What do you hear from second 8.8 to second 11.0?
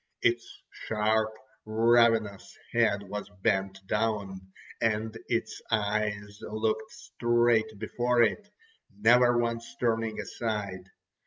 never once turning aside.